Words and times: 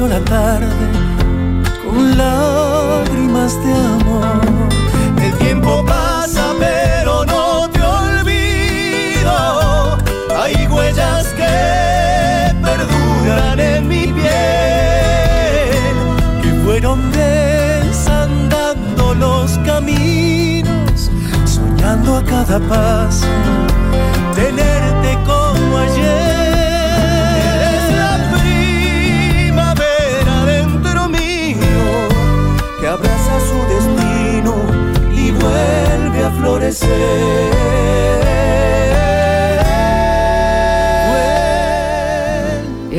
la 0.00 0.18
tarde 0.24 0.66
con 1.84 2.18
lágrimas 2.18 3.54
de 3.64 3.72
amor. 3.72 4.40
El 5.22 5.32
tiempo 5.38 5.84
pasa 5.86 6.52
pero 6.58 7.24
no 7.24 7.70
te 7.70 7.80
olvido. 7.80 9.30
Hay 10.36 10.66
huellas 10.66 11.28
que 11.34 12.52
perduran 12.60 13.60
en 13.60 13.86
mi 13.86 14.08
piel, 14.08 14.24
que 16.42 16.50
fueron 16.64 17.12
desandando 17.12 19.14
los 19.14 19.56
caminos, 19.58 21.08
soñando 21.44 22.16
a 22.16 22.24
cada 22.24 22.58
paso 22.58 23.28
say. 36.74 37.53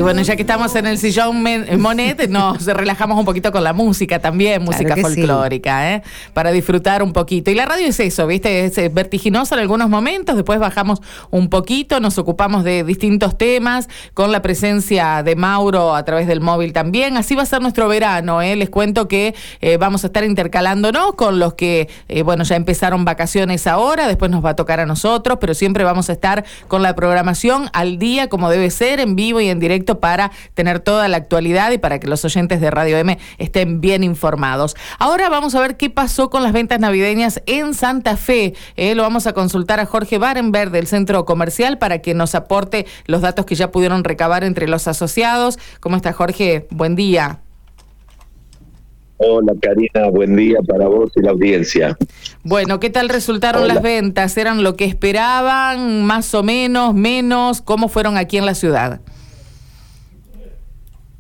Bueno, 0.06 0.22
ya 0.22 0.36
que 0.36 0.44
estamos 0.44 0.76
en 0.76 0.86
el 0.86 1.00
sillón 1.00 1.42
Men- 1.42 1.82
Monet, 1.82 2.30
nos 2.30 2.64
relajamos 2.68 3.18
un 3.18 3.26
poquito 3.26 3.52
con 3.52 3.64
la 3.64 3.74
música 3.74 4.20
también, 4.20 4.62
música 4.62 4.94
sí. 4.94 5.02
folclórica, 5.02 5.96
¿eh? 5.96 6.04
para 6.32 6.52
disfrutar 6.52 7.02
un 7.02 7.12
poquito. 7.12 7.50
Y 7.50 7.56
la 7.56 7.66
radio 7.66 7.88
es 7.88 8.00
eso, 8.00 8.28
¿viste? 8.28 8.66
Es 8.66 8.78
eh, 8.78 8.90
vertiginosa 8.90 9.56
en 9.56 9.62
algunos 9.62 9.90
momentos, 9.90 10.36
después 10.36 10.60
bajamos 10.60 11.02
un 11.32 11.50
poquito, 11.50 12.00
nos 12.00 12.20
ocupamos 12.20 12.64
de 12.64 12.84
distintos 12.84 13.36
temas, 13.36 13.90
con 14.14 14.32
la 14.32 14.44
presencia 14.44 15.24
de 15.24 15.36
Mauro 15.36 15.96
a 15.96 16.06
través 16.06 16.28
del 16.28 16.40
móvil 16.40 16.72
también. 16.72 17.18
Así 17.18 17.34
va 17.34 17.42
a 17.42 17.48
ser 17.48 17.64
nuestro 17.64 17.88
verano, 17.88 18.44
¿eh? 18.44 18.56
Les 18.56 18.70
cuento 18.70 19.08
que 19.08 19.34
eh, 19.60 19.78
vamos 19.78 20.04
a 20.04 20.08
estar 20.08 20.24
intercalándonos 20.24 21.16
con 21.16 21.40
los 21.40 21.56
que, 21.56 21.90
eh, 22.10 22.22
bueno, 22.22 22.44
ya 22.44 22.56
empezaron 22.58 23.06
vacaciones 23.06 23.66
ahora, 23.66 24.08
después 24.08 24.30
nos 24.30 24.46
va 24.46 24.52
a 24.52 24.56
tocar 24.56 24.80
a 24.80 24.86
nosotros, 24.86 25.40
pero 25.42 25.56
siempre 25.56 25.84
vamos 25.84 26.12
a 26.12 26.14
estar 26.14 26.46
con 26.68 26.84
la 26.84 26.94
programación 26.94 27.72
al 27.74 27.98
día, 27.98 28.30
como 28.30 28.52
debe 28.52 28.70
ser, 28.70 29.00
en 29.00 29.16
vivo 29.16 29.42
y 29.42 29.48
en 29.50 29.60
directo, 29.60 29.95
para 30.00 30.32
tener 30.54 30.80
toda 30.80 31.08
la 31.08 31.18
actualidad 31.18 31.72
y 31.72 31.78
para 31.78 32.00
que 32.00 32.08
los 32.08 32.24
oyentes 32.26 32.62
de 32.62 32.72
Radio 32.72 32.98
M 32.98 33.18
estén 33.38 33.82
bien 33.82 34.04
informados. 34.04 34.76
Ahora 35.00 35.30
vamos 35.30 35.56
a 35.56 35.62
ver 35.62 35.78
qué 35.78 35.90
pasó 35.90 36.30
con 36.30 36.44
las 36.44 36.54
ventas 36.54 36.80
navideñas 36.80 37.42
en 37.46 37.74
Santa 37.74 38.18
Fe. 38.18 38.54
Eh, 38.76 38.96
lo 38.96 39.04
vamos 39.04 39.28
a 39.28 39.34
consultar 39.34 39.80
a 39.80 39.86
Jorge 39.86 40.18
Barenberg 40.18 40.72
del 40.72 40.88
Centro 40.88 41.26
Comercial 41.26 41.78
para 41.78 42.00
que 42.00 42.14
nos 42.14 42.36
aporte 42.36 42.86
los 43.06 43.22
datos 43.22 43.46
que 43.46 43.56
ya 43.56 43.72
pudieron 43.72 44.04
recabar 44.04 44.44
entre 44.44 44.68
los 44.68 44.88
asociados. 44.88 45.60
¿Cómo 45.80 45.96
está 45.96 46.14
Jorge? 46.14 46.68
Buen 46.70 46.96
día. 46.96 47.40
Hola 49.18 49.54
Karina, 49.62 50.10
buen 50.10 50.36
día 50.36 50.60
para 50.68 50.88
vos 50.88 51.10
y 51.16 51.22
la 51.22 51.32
audiencia. 51.32 51.98
Bueno, 52.44 52.82
¿qué 52.82 52.90
tal 52.90 53.08
resultaron 53.08 53.64
Hola. 53.64 53.76
las 53.76 53.84
ventas? 53.84 54.36
¿Eran 54.36 54.62
lo 54.62 54.76
que 54.76 54.84
esperaban? 54.84 56.04
¿Más 56.04 56.34
o 56.34 56.44
menos? 56.44 56.94
¿Menos? 56.94 57.62
¿Cómo 57.62 57.88
fueron 57.88 58.18
aquí 58.18 58.38
en 58.38 58.46
la 58.46 58.56
ciudad? 58.56 59.00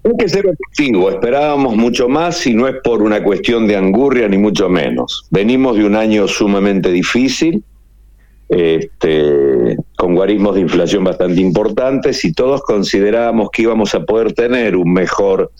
Hay 0.05 0.15
que 0.19 0.29
ser 0.29 0.45
objetivo, 0.45 1.09
esperábamos 1.09 1.75
mucho 1.75 2.07
más 2.07 2.45
y 2.45 2.53
no 2.53 2.67
es 2.67 2.75
por 2.83 3.01
una 3.01 3.23
cuestión 3.23 3.65
de 3.65 3.75
angurria 3.75 4.27
ni 4.27 4.37
mucho 4.37 4.69
menos. 4.69 5.25
Venimos 5.31 5.77
de 5.77 5.85
un 5.85 5.95
año 5.95 6.27
sumamente 6.27 6.91
difícil, 6.91 7.63
este, 8.47 9.75
con 9.97 10.13
guarismos 10.13 10.53
de 10.53 10.61
inflación 10.61 11.03
bastante 11.03 11.41
importantes 11.41 12.23
y 12.23 12.33
todos 12.33 12.61
considerábamos 12.61 13.49
que 13.51 13.63
íbamos 13.63 13.95
a 13.95 14.03
poder 14.03 14.33
tener 14.33 14.75
un 14.75 14.93
mejor 14.93 15.51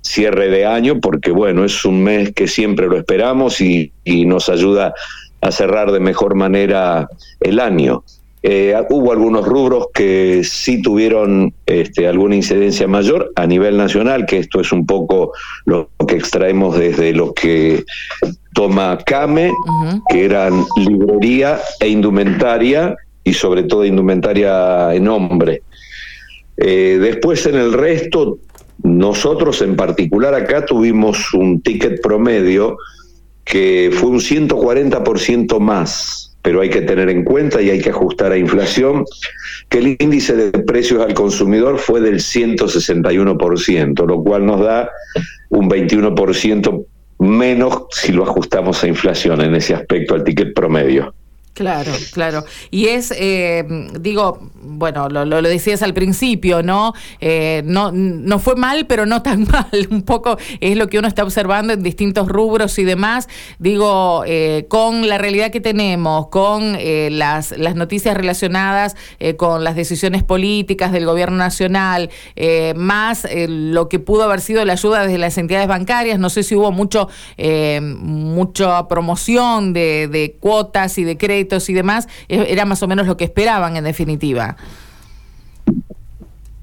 cierre 0.00 0.50
de 0.50 0.66
año 0.66 0.98
porque 1.00 1.30
bueno, 1.30 1.64
es 1.64 1.84
un 1.84 2.02
mes 2.02 2.32
que 2.32 2.48
siempre 2.48 2.88
lo 2.88 2.98
esperamos 2.98 3.60
y, 3.60 3.92
y 4.02 4.26
nos 4.26 4.48
ayuda 4.48 4.94
a 5.40 5.52
cerrar 5.52 5.92
de 5.92 6.00
mejor 6.00 6.34
manera 6.34 7.08
el 7.38 7.60
año. 7.60 8.02
Eh, 8.44 8.74
hubo 8.90 9.12
algunos 9.12 9.46
rubros 9.46 9.86
que 9.94 10.42
sí 10.42 10.82
tuvieron 10.82 11.54
este, 11.64 12.08
alguna 12.08 12.34
incidencia 12.34 12.88
mayor 12.88 13.32
a 13.36 13.46
nivel 13.46 13.76
nacional, 13.76 14.26
que 14.26 14.38
esto 14.38 14.60
es 14.60 14.72
un 14.72 14.84
poco 14.84 15.32
lo 15.64 15.90
que 16.06 16.16
extraemos 16.16 16.76
desde 16.76 17.12
lo 17.12 17.32
que 17.32 17.84
toma 18.52 18.98
CAME, 18.98 19.52
que 20.08 20.24
eran 20.24 20.64
librería 20.76 21.60
e 21.78 21.88
indumentaria, 21.88 22.96
y 23.24 23.32
sobre 23.34 23.62
todo 23.62 23.84
indumentaria 23.84 24.92
en 24.94 25.08
hombre. 25.08 25.62
Eh, 26.56 26.98
después 27.00 27.46
en 27.46 27.54
el 27.54 27.72
resto, 27.72 28.38
nosotros 28.82 29.62
en 29.62 29.76
particular 29.76 30.34
acá 30.34 30.66
tuvimos 30.66 31.32
un 31.34 31.60
ticket 31.62 32.00
promedio 32.02 32.76
que 33.44 33.90
fue 33.92 34.10
un 34.10 34.20
140% 34.20 35.58
más, 35.58 36.21
pero 36.42 36.60
hay 36.60 36.70
que 36.70 36.82
tener 36.82 37.08
en 37.08 37.24
cuenta 37.24 37.62
y 37.62 37.70
hay 37.70 37.80
que 37.80 37.90
ajustar 37.90 38.32
a 38.32 38.36
inflación, 38.36 39.04
que 39.68 39.78
el 39.78 39.96
índice 39.98 40.34
de 40.34 40.50
precios 40.50 41.00
al 41.00 41.14
consumidor 41.14 41.78
fue 41.78 42.00
del 42.00 42.16
161%, 42.16 44.06
lo 44.06 44.22
cual 44.22 44.44
nos 44.44 44.60
da 44.60 44.90
un 45.50 45.70
21% 45.70 46.86
menos 47.20 47.84
si 47.90 48.12
lo 48.12 48.24
ajustamos 48.24 48.82
a 48.82 48.88
inflación 48.88 49.40
en 49.40 49.54
ese 49.54 49.74
aspecto 49.74 50.14
al 50.14 50.24
ticket 50.24 50.52
promedio. 50.54 51.14
Claro, 51.54 51.92
claro. 52.12 52.44
Y 52.70 52.86
es, 52.86 53.12
eh, 53.14 53.64
digo, 54.00 54.50
bueno, 54.62 55.10
lo, 55.10 55.26
lo, 55.26 55.42
decías 55.42 55.82
al 55.82 55.92
principio, 55.92 56.62
¿no? 56.62 56.94
Eh, 57.20 57.60
¿no? 57.66 57.92
No 57.92 58.38
fue 58.38 58.56
mal, 58.56 58.86
pero 58.86 59.04
no 59.04 59.20
tan 59.20 59.42
mal. 59.50 59.68
Un 59.90 60.02
poco 60.02 60.38
es 60.60 60.78
lo 60.78 60.88
que 60.88 60.98
uno 60.98 61.08
está 61.08 61.22
observando 61.22 61.74
en 61.74 61.82
distintos 61.82 62.28
rubros 62.28 62.78
y 62.78 62.84
demás. 62.84 63.28
Digo, 63.58 64.24
eh, 64.26 64.64
con 64.68 65.06
la 65.08 65.18
realidad 65.18 65.50
que 65.50 65.60
tenemos, 65.60 66.28
con 66.28 66.74
eh, 66.78 67.10
las, 67.12 67.56
las 67.58 67.74
noticias 67.74 68.16
relacionadas 68.16 68.96
eh, 69.20 69.36
con 69.36 69.62
las 69.62 69.76
decisiones 69.76 70.22
políticas 70.22 70.90
del 70.90 71.04
gobierno 71.04 71.36
nacional, 71.36 72.08
eh, 72.34 72.72
más 72.76 73.26
lo 73.30 73.90
que 73.90 73.98
pudo 73.98 74.22
haber 74.22 74.40
sido 74.40 74.64
la 74.64 74.72
ayuda 74.72 75.02
desde 75.02 75.18
las 75.18 75.36
entidades 75.36 75.68
bancarias. 75.68 76.18
No 76.18 76.30
sé 76.30 76.44
si 76.44 76.54
hubo 76.54 76.72
mucho, 76.72 77.08
mucha 77.92 78.88
promoción 78.88 79.74
de, 79.74 80.08
de 80.08 80.36
cuotas 80.40 80.96
y 80.96 81.04
de 81.04 81.18
créditos 81.18 81.41
y 81.68 81.72
demás, 81.72 82.08
eh, 82.28 82.46
era 82.48 82.64
más 82.64 82.82
o 82.82 82.88
menos 82.88 83.06
lo 83.06 83.16
que 83.16 83.24
esperaban 83.24 83.76
en 83.76 83.84
definitiva. 83.84 84.56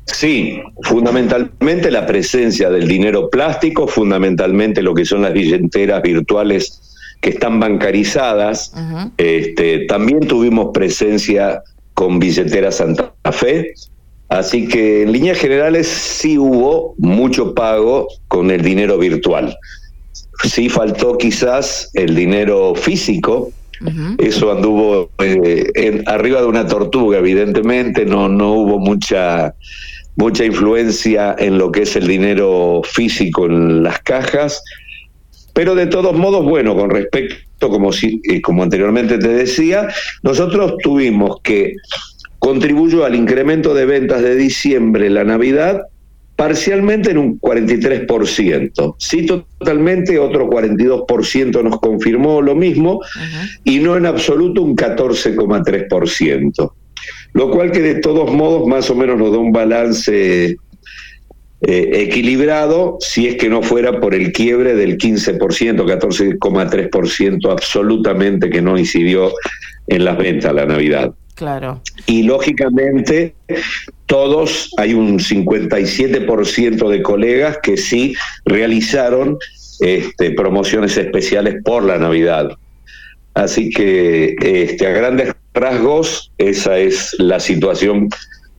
Sí, 0.06 0.60
fundamentalmente 0.84 1.92
la 1.92 2.06
presencia 2.06 2.70
del 2.70 2.88
dinero 2.88 3.30
plástico, 3.30 3.88
fundamentalmente 3.88 4.82
lo 4.82 4.94
que 4.94 5.06
son 5.06 5.22
las 5.22 5.34
billeteras 5.34 6.02
virtuales 6.02 6.82
que 7.22 7.30
están 7.32 7.60
bancarizadas. 7.60 8.72
Uh 8.76 8.80
-huh. 8.80 9.12
este, 9.18 9.86
también 9.86 10.22
tuvimos 10.22 10.70
presencia 10.74 11.62
con 11.94 12.20
billetera 12.20 12.72
Santa 12.72 13.14
Fe. 13.32 13.74
Así 14.30 14.68
que 14.68 15.04
en 15.04 15.12
líneas 15.12 15.40
generales 15.40 15.88
sí 15.88 16.38
hubo 16.38 16.94
mucho 16.98 17.54
pago 17.54 18.08
con 18.28 18.52
el 18.52 18.62
dinero 18.62 18.98
virtual. 18.98 19.58
Sí 20.44 20.70
faltó 20.70 21.18
quizás 21.18 21.90
el 21.94 22.16
dinero 22.16 22.74
físico, 22.76 23.52
Eso 24.18 24.52
anduvo 24.52 25.12
eh, 25.20 25.72
en, 25.76 26.04
arriba 26.08 26.42
de 26.42 26.48
una 26.48 26.68
tortuga, 26.68 27.20
evidentemente, 27.20 28.06
no, 28.06 28.28
no 28.28 28.54
hubo 28.54 28.80
mucha, 28.80 29.56
mucha 30.16 30.44
influencia 30.44 31.36
en 31.38 31.58
lo 31.58 31.72
que 31.72 31.84
es 31.84 31.96
el 31.96 32.08
dinero 32.08 32.82
físico 32.84 33.46
en 33.46 33.84
las 33.84 34.00
cajas, 34.02 34.62
pero 35.54 35.76
de 35.76 35.88
todos 35.88 36.16
modos, 36.16 36.44
bueno, 36.44 36.76
con 36.76 36.90
respecto, 36.90 37.70
como, 37.70 37.92
si, 37.92 38.22
eh, 38.30 38.42
como 38.42 38.64
anteriormente 38.64 39.18
te 39.18 39.30
decía, 39.30 39.88
nosotros 40.24 40.76
tuvimos 40.84 41.42
que 41.42 41.76
contribuyó 42.40 43.06
al 43.06 43.16
incremento 43.16 43.74
de 43.74 43.86
ventas 43.86 44.22
de 44.22 44.36
diciembre, 44.36 45.10
la 45.10 45.24
Navidad, 45.24 45.84
parcialmente 46.40 47.12
en 47.12 47.18
un 47.18 47.38
43%. 47.38 48.96
Sí, 48.98 49.26
totalmente, 49.26 50.18
otro 50.18 50.50
42% 50.50 51.62
nos 51.62 51.82
confirmó 51.82 52.42
lo 52.42 52.56
mismo, 52.56 52.94
uh 52.94 53.00
-huh. 53.02 53.60
y 53.66 53.80
no 53.80 53.98
en 53.98 54.06
absoluto 54.06 54.62
un 54.62 54.74
14,3%. 54.74 56.72
Lo 57.34 57.52
cual 57.52 57.74
que 57.74 57.82
de 57.82 57.96
todos 57.96 58.32
modos 58.32 58.66
más 58.70 58.90
o 58.90 58.96
menos 58.96 59.18
nos 59.18 59.34
da 59.34 59.38
un 59.38 59.52
balance 59.52 60.56
eh, 61.62 61.90
equilibrado 61.94 62.96
si 63.02 63.28
es 63.28 63.36
que 63.36 63.50
no 63.50 63.62
fuera 63.62 64.00
por 64.00 64.16
el 64.16 64.32
quiebre 64.32 64.76
del 64.76 64.98
15%, 64.98 65.40
14,3% 65.84 67.52
absolutamente 67.52 68.50
que 68.50 68.62
no 68.62 68.78
incidió 68.78 69.34
en 69.88 70.06
las 70.06 70.18
ventas 70.18 70.54
la 70.54 70.66
Navidad. 70.66 71.14
Claro. 71.40 71.82
Y 72.06 72.24
lógicamente 72.24 73.34
todos, 74.08 74.74
hay 74.76 74.94
un 74.94 75.20
57% 75.20 76.90
de 76.90 77.02
colegas 77.02 77.60
que 77.64 77.78
sí 77.78 78.14
realizaron 78.44 79.38
este, 79.80 80.32
promociones 80.32 80.98
especiales 80.98 81.56
por 81.64 81.86
la 81.86 81.98
Navidad. 81.98 82.50
Así 83.36 83.70
que 83.70 84.36
este, 84.42 84.86
a 84.86 84.90
grandes 84.90 85.34
rasgos 85.54 86.30
esa 86.38 86.78
es 86.78 87.16
la 87.20 87.40
situación 87.40 88.10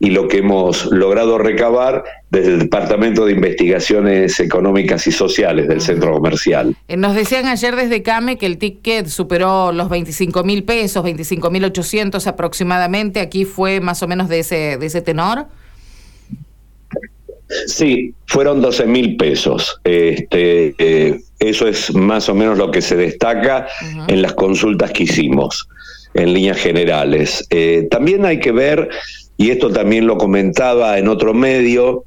y 0.01 0.09
lo 0.09 0.27
que 0.27 0.39
hemos 0.39 0.87
logrado 0.87 1.37
recabar 1.37 2.03
desde 2.31 2.53
el 2.53 2.59
Departamento 2.59 3.25
de 3.25 3.33
Investigaciones 3.33 4.39
Económicas 4.39 5.05
y 5.05 5.11
Sociales 5.11 5.67
del 5.67 5.79
Centro 5.79 6.11
Comercial. 6.11 6.75
Eh, 6.87 6.97
nos 6.97 7.13
decían 7.13 7.45
ayer 7.45 7.75
desde 7.75 8.01
CAME 8.01 8.39
que 8.39 8.47
el 8.47 8.57
ticket 8.57 9.05
superó 9.05 9.71
los 9.71 9.89
25 9.89 10.43
mil 10.43 10.63
pesos, 10.63 11.03
25 11.03 11.51
mil 11.51 11.65
800 11.65 12.25
aproximadamente. 12.25 13.19
¿Aquí 13.19 13.45
fue 13.45 13.79
más 13.79 14.01
o 14.01 14.07
menos 14.07 14.27
de 14.27 14.39
ese, 14.39 14.77
de 14.77 14.85
ese 14.87 15.03
tenor? 15.03 15.45
Sí, 17.67 18.15
fueron 18.25 18.59
12 18.59 18.87
mil 18.87 19.17
pesos. 19.17 19.79
Este, 19.83 20.73
eh, 20.79 21.19
eso 21.39 21.67
es 21.67 21.93
más 21.93 22.27
o 22.27 22.33
menos 22.33 22.57
lo 22.57 22.71
que 22.71 22.81
se 22.81 22.95
destaca 22.95 23.67
en 24.07 24.21
las 24.21 24.33
consultas 24.33 24.91
que 24.91 25.03
hicimos, 25.03 25.67
en 26.13 26.33
líneas 26.33 26.57
generales. 26.57 27.45
Eh, 27.49 27.87
también 27.91 28.25
hay 28.25 28.39
que 28.39 28.51
ver, 28.51 28.89
y 29.41 29.49
esto 29.49 29.71
también 29.71 30.05
lo 30.05 30.19
comentaba 30.19 30.99
en 30.99 31.07
otro 31.07 31.33
medio, 31.33 32.05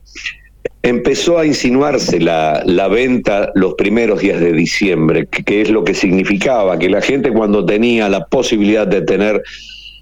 empezó 0.84 1.36
a 1.36 1.44
insinuarse 1.44 2.20
la, 2.20 2.62
la 2.64 2.86
venta 2.86 3.50
los 3.56 3.74
primeros 3.74 4.20
días 4.20 4.38
de 4.38 4.52
diciembre, 4.52 5.26
que 5.26 5.62
es 5.62 5.68
lo 5.68 5.82
que 5.82 5.94
significaba 5.94 6.78
que 6.78 6.88
la 6.88 7.02
gente 7.02 7.32
cuando 7.32 7.66
tenía 7.66 8.08
la 8.08 8.26
posibilidad 8.26 8.86
de 8.86 9.02
tener 9.02 9.42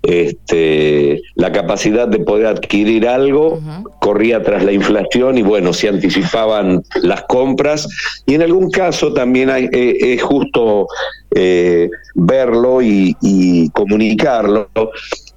este, 0.02 1.23
la 1.37 1.52
capacidad 1.52 2.06
de 2.06 2.19
poder 2.19 2.46
adquirir 2.49 3.08
algo, 3.08 3.62
corría 4.00 4.43
tras 4.43 4.62
la 4.62 4.73
inflación 4.73 5.38
y 5.38 5.43
bueno, 5.43 5.73
se 5.73 5.88
anticipaban 5.88 6.82
las 7.02 7.23
compras 7.23 7.88
y 8.26 8.34
en 8.34 8.43
algún 8.43 8.70
caso 8.70 9.14
también 9.14 9.49
hay, 9.49 9.70
eh, 9.73 9.96
es 10.00 10.23
justo 10.23 10.87
eh, 11.34 11.88
verlo 12.14 12.82
y, 12.82 13.17
y 13.23 13.70
comunicarlo. 13.70 14.69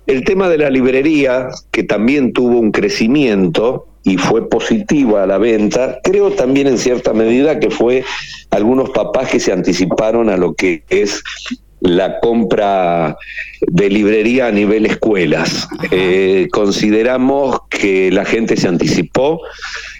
El 0.07 0.24
tema 0.24 0.50
de 0.50 0.57
la 0.57 0.69
librería, 0.69 1.50
que 1.72 1.84
también 1.84 2.34
tuvo 2.34 2.60
un 2.60 2.72
crecimiento, 2.72 3.88
y 4.06 4.18
fue 4.18 4.48
positiva 4.48 5.24
a 5.24 5.25
la 5.25 5.40
venta, 5.40 6.00
creo 6.04 6.31
también 6.31 6.68
en 6.68 6.78
cierta 6.78 7.12
medida 7.12 7.60
que 7.60 7.72
fue 7.72 8.06
algunos 8.52 8.92
papás 8.92 9.30
que 9.30 9.40
se 9.40 9.52
anticiparon 9.52 10.30
a 10.30 10.38
lo 10.38 10.54
que 10.54 10.84
es 10.90 11.24
la 11.86 12.20
compra 12.20 13.18
de 13.62 13.90
librería 13.90 14.48
a 14.48 14.52
nivel 14.52 14.86
escuelas. 14.86 15.68
Eh, 15.92 16.48
consideramos 16.52 17.60
que 17.70 18.12
la 18.12 18.26
gente 18.26 18.58
se 18.58 18.68
anticipó 18.68 19.42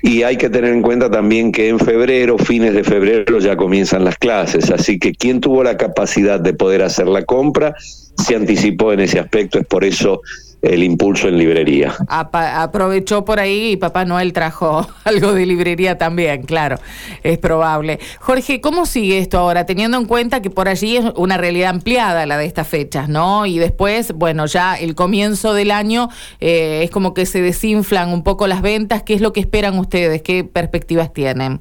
y 0.02 0.24
hay 0.24 0.38
que 0.38 0.50
tener 0.50 0.72
en 0.72 0.82
cuenta 0.82 1.10
también 1.10 1.52
que 1.52 1.68
en 1.70 1.80
febrero, 1.80 2.38
fines 2.38 2.74
de 2.74 2.84
febrero, 2.84 3.40
ya 3.40 3.56
comienzan 3.56 4.04
las 4.04 4.18
clases. 4.18 4.70
Así 4.72 5.00
que 5.00 5.14
quien 5.14 5.42
tuvo 5.42 5.64
la 5.64 5.78
capacidad 5.78 6.40
de 6.40 6.54
poder 6.54 6.82
hacer 6.82 7.08
la 7.08 7.24
compra 7.24 7.76
se 8.18 8.36
anticipó 8.36 8.94
en 8.94 9.02
ese 9.02 9.20
aspecto. 9.20 9.60
Es 9.60 9.66
por 9.66 9.84
eso 9.84 10.22
el 10.66 10.84
impulso 10.84 11.28
en 11.28 11.38
librería. 11.38 11.96
aprovechó 12.08 13.26
por 13.26 13.40
ahí 13.40 13.72
y 13.72 13.78
Papá 13.78 14.06
Noel 14.06 14.34
trajo 14.34 14.88
algo 15.04 15.34
de 15.34 15.46
librería 15.46 15.98
también, 15.98 16.44
claro, 16.44 16.78
es 17.24 17.38
probable. 17.38 18.00
Jorge, 18.20 18.62
¿cómo 18.62 18.86
sigue 18.86 19.20
esto 19.20 19.38
ahora, 19.38 19.66
teniendo 19.66 19.98
en 19.98 20.06
cuenta 20.06 20.42
que 20.42 20.50
por 20.50 20.68
allí 20.68 20.98
es 20.98 21.06
una 21.16 21.38
realidad 21.38 21.70
ampliada 21.70 22.26
la 22.26 22.38
de 22.38 22.46
estas 22.46 22.68
fechas, 22.68 23.10
¿no? 23.10 23.46
Y 23.46 23.60
después, 23.60 24.14
bueno, 24.14 24.46
ya 24.46 24.76
el 24.76 24.96
comienzo 24.96 25.54
del 25.54 25.72
año 25.72 26.10
eh, 26.40 26.82
es 26.84 26.92
como 26.92 27.14
que 27.14 27.26
se 27.26 27.42
desinflan 27.42 28.10
un 28.10 28.24
poco 28.24 28.48
las 28.48 28.62
ventas. 28.62 29.04
¿Qué 29.04 29.14
es 29.14 29.22
lo 29.22 29.34
que 29.34 29.40
esperan 29.40 29.78
ustedes? 29.78 30.22
¿Qué 30.22 30.44
perspectivas 30.44 31.14
tienen? 31.14 31.60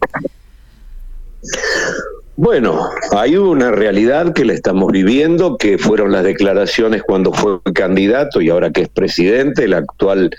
Bueno, 2.37 2.89
hay 3.13 3.37
una 3.37 3.71
realidad 3.71 4.33
que 4.33 4.45
la 4.45 4.55
estamos 4.55 4.91
viviendo, 4.91 5.57
que 5.57 5.79
fueron 5.79 6.11
las 6.11 6.25
declaraciones 6.25 7.03
cuando 7.05 7.33
fue 7.33 7.61
candidato 7.73 8.41
y 8.41 8.51
ahora 8.51 8.71
que 8.71 8.83
es 8.83 8.89
presidente, 8.89 9.65
el 9.65 9.75
actual 9.75 10.31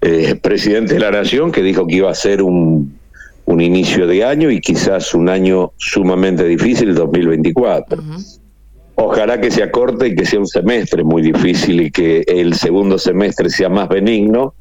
eh, 0.00 0.34
presidente 0.34 0.94
de 0.94 1.00
la 1.00 1.12
Nación, 1.12 1.52
que 1.52 1.62
dijo 1.62 1.86
que 1.86 1.96
iba 1.96 2.10
a 2.10 2.14
ser 2.14 2.42
un, 2.42 2.98
un, 3.44 3.60
inicio 3.60 4.08
de 4.08 4.24
año 4.24 4.50
y 4.50 4.60
quizás 4.60 5.14
un 5.14 5.28
año 5.28 5.72
sumamente 5.76 6.42
difícil, 6.44 6.92
2024. 6.96 8.02
Ojalá 8.96 9.40
que 9.40 9.52
sea 9.52 9.70
corte 9.70 10.08
y 10.08 10.16
que 10.16 10.26
sea 10.26 10.40
un 10.40 10.46
semestre 10.48 11.04
muy 11.04 11.22
difícil 11.22 11.80
y 11.82 11.90
que 11.92 12.24
el 12.26 12.54
segundo 12.54 12.98
semestre 12.98 13.48
sea 13.48 13.68
más 13.68 13.88
benigno 13.88 14.54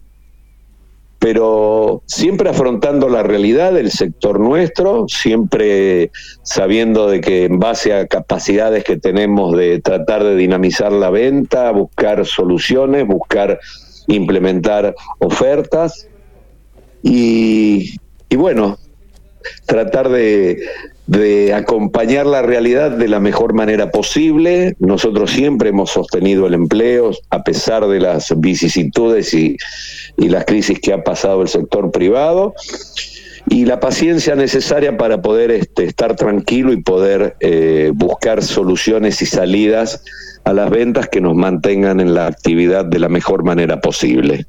pero 1.30 2.04
siempre 2.06 2.50
afrontando 2.50 3.10
la 3.10 3.22
realidad 3.22 3.74
del 3.74 3.92
sector 3.92 4.40
nuestro, 4.40 5.10
siempre 5.10 6.10
sabiendo 6.42 7.10
de 7.10 7.20
que 7.20 7.44
en 7.44 7.60
base 7.60 7.94
a 7.94 8.08
capacidades 8.08 8.86
que 8.86 8.96
tenemos 8.96 9.58
de 9.58 9.82
tratar 9.82 10.24
de 10.24 10.38
dinamizar 10.38 10.94
la 10.94 11.10
venta, 11.10 11.70
buscar 11.72 12.26
soluciones, 12.26 13.06
buscar 13.06 13.60
implementar 14.08 14.96
ofertas 15.20 16.08
y, 17.04 17.98
y 18.30 18.36
bueno, 18.38 18.78
tratar 19.66 20.08
de, 20.08 20.62
de 21.07 21.54
acompañar 21.54 22.25
la 22.25 22.42
realidad 22.42 22.92
de 22.92 23.07
la 23.07 23.19
mejor 23.19 23.54
manera 23.54 23.92
posible. 23.92 24.75
Nosotros 24.80 25.31
siempre 25.31 25.69
hemos 25.69 25.92
sostenido 25.92 26.45
el 26.45 26.54
empleo 26.54 27.12
a 27.30 27.44
pesar 27.44 27.88
de 27.88 28.01
las 28.01 28.33
vicisitudes 28.39 29.33
y, 29.33 29.57
las 30.18 30.45
crisis 30.45 30.80
que 30.80 30.94
ha 30.94 31.04
pasado 31.04 31.42
el 31.42 31.48
sector 31.48 31.92
privado 31.92 32.54
y 33.50 33.65
la 33.65 33.80
paciencia 33.80 34.36
necesaria 34.36 34.98
para 34.98 35.21
poder 35.21 35.51
este, 35.51 35.86
estar 35.86 36.15
tranquilo 36.18 36.74
y 36.74 36.81
poder 36.81 37.38
eh, 37.39 37.92
buscar 37.94 38.44
soluciones 38.44 39.21
y 39.21 39.25
salidas 39.25 40.04
a 40.44 40.51
las 40.51 40.69
ventas 40.69 41.07
que 41.07 41.21
nos 41.21 41.36
mantengan 41.36 42.01
en 42.01 42.13
la 42.13 42.27
actividad 42.27 42.83
de 42.83 43.00
la 43.00 43.07
mejor 43.07 43.45
manera 43.45 43.80
posible. 43.80 44.45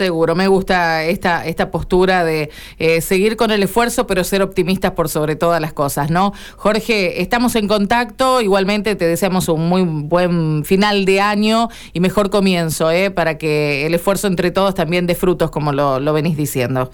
Seguro, 0.00 0.34
me 0.34 0.48
gusta 0.48 1.04
esta, 1.04 1.44
esta 1.44 1.70
postura 1.70 2.24
de 2.24 2.48
eh, 2.78 3.02
seguir 3.02 3.36
con 3.36 3.50
el 3.50 3.62
esfuerzo, 3.62 4.06
pero 4.06 4.24
ser 4.24 4.40
optimistas 4.40 4.92
por 4.92 5.10
sobre 5.10 5.36
todas 5.36 5.60
las 5.60 5.74
cosas, 5.74 6.10
¿no? 6.10 6.32
Jorge, 6.56 7.20
estamos 7.20 7.54
en 7.54 7.68
contacto, 7.68 8.40
igualmente 8.40 8.96
te 8.96 9.06
deseamos 9.06 9.50
un 9.50 9.68
muy 9.68 9.82
buen 9.82 10.64
final 10.64 11.04
de 11.04 11.20
año 11.20 11.68
y 11.92 12.00
mejor 12.00 12.30
comienzo, 12.30 12.90
¿eh? 12.90 13.10
Para 13.10 13.36
que 13.36 13.84
el 13.84 13.92
esfuerzo 13.92 14.26
entre 14.26 14.50
todos 14.50 14.74
también 14.74 15.06
dé 15.06 15.14
frutos, 15.14 15.50
como 15.50 15.70
lo, 15.70 16.00
lo 16.00 16.14
venís 16.14 16.34
diciendo. 16.34 16.90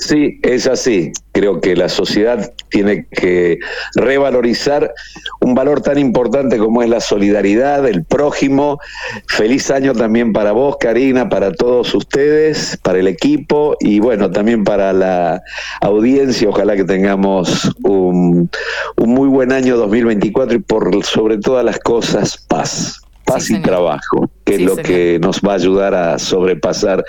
Sí, 0.00 0.38
es 0.42 0.66
así. 0.66 1.12
Creo 1.32 1.60
que 1.60 1.76
la 1.76 1.88
sociedad 1.88 2.52
tiene 2.68 3.06
que 3.10 3.58
revalorizar 3.94 4.94
un 5.40 5.54
valor 5.54 5.82
tan 5.82 5.98
importante 5.98 6.58
como 6.58 6.82
es 6.82 6.88
la 6.88 7.00
solidaridad, 7.00 7.86
el 7.86 8.04
prójimo. 8.04 8.78
Feliz 9.28 9.70
año 9.70 9.92
también 9.92 10.32
para 10.32 10.52
vos, 10.52 10.76
Karina, 10.78 11.28
para 11.28 11.52
todos 11.52 11.94
ustedes, 11.94 12.78
para 12.82 13.00
el 13.00 13.08
equipo 13.08 13.76
y 13.80 13.98
bueno, 13.98 14.30
también 14.30 14.64
para 14.64 14.92
la 14.92 15.42
audiencia. 15.80 16.48
Ojalá 16.48 16.76
que 16.76 16.84
tengamos 16.84 17.70
un, 17.82 18.48
muy 18.96 19.28
buen 19.28 19.52
año 19.52 19.76
2024 19.76 20.56
y 20.56 20.60
por 20.60 21.04
sobre 21.04 21.38
todas 21.38 21.64
las 21.64 21.78
cosas, 21.80 22.38
paz. 22.48 23.00
Paz 23.24 23.50
y 23.50 23.60
trabajo, 23.60 24.30
que 24.44 24.54
es 24.54 24.60
lo 24.60 24.76
que 24.76 25.18
nos 25.20 25.40
va 25.40 25.52
a 25.52 25.54
ayudar 25.56 25.94
a 25.96 26.16
sobrepasar 26.16 27.04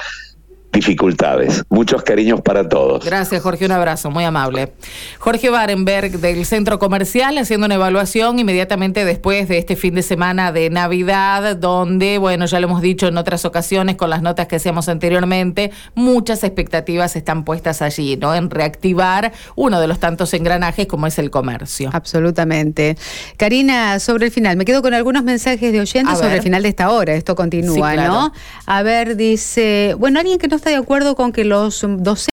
dificultades. 0.72 1.64
Muchos 1.70 2.04
cariños 2.04 2.42
para 2.42 2.68
todos. 2.68 3.06
Gracias, 3.06 3.42
Jorge. 3.42 3.66
Un 3.66 3.72
abrazo, 3.72 4.12
muy 4.12 4.24
amable. 4.24 4.74
Jorge 5.18 5.50
Barenberg, 5.50 6.20
del 6.20 6.46
Centro 6.46 6.78
Comercial, 6.80 7.38
haciendo 7.38 7.66
una 7.66 7.76
evaluación 7.76 8.40
inmediatamente 8.40 9.06
después 9.06 9.48
de 9.48 9.58
este 9.58 9.76
fin 9.76 9.96
de 9.96 10.04
semana 10.04 10.52
de 10.52 10.70
Navidad, 10.70 11.56
donde, 11.56 12.18
bueno, 12.18 12.46
ya 12.46 12.60
lo 12.60 12.68
hemos 12.68 12.82
dicho 12.82 13.08
en 13.08 13.18
otras 13.18 13.46
ocasiones 13.46 13.96
con 13.96 14.10
las 14.10 14.22
notas 14.22 14.48
que 14.48 14.58
hacíamos 14.58 14.90
anteriormente, 14.90 15.72
muchas 15.96 16.44
expectativas 16.44 17.16
están 17.16 17.44
puestas 17.44 17.82
allí, 17.82 18.18
¿no? 18.18 18.36
En 18.36 18.50
reactivar 18.50 19.34
uno 19.56 19.80
de 19.80 19.88
los 19.88 20.00
tantos 20.00 20.34
engranajes 20.34 20.86
como 20.88 21.08
es 21.08 21.18
el 21.18 21.32
comercio. 21.32 21.90
Absolutamente. 21.94 22.98
Karina, 23.38 24.00
sobre 24.00 24.28
el 24.28 24.32
final, 24.32 24.58
me 24.58 24.66
quedo 24.66 24.82
con 24.82 24.94
algunos 24.94 25.24
mensajes 25.24 25.72
de 25.72 25.80
oyentes 25.80 26.18
sobre 26.18 26.36
el 26.36 26.42
final 26.42 26.64
de 26.64 26.70
esta 26.70 26.92
hora. 26.92 27.14
Esto 27.14 27.36
continúa, 27.36 27.96
¿no? 27.96 28.32
A 28.66 28.84
ver, 28.84 29.16
dice, 29.16 29.96
bueno, 29.98 30.20
alguien 30.20 30.38
que 30.38 30.48
no 30.58 30.60
está 30.60 30.72
de 30.72 30.78
acuerdo 30.78 31.16
con 31.16 31.34
que 31.34 31.46
los 31.46 31.86
docentes 32.00 32.18